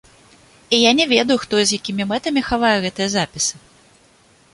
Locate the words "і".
0.77-0.77, 1.63-1.65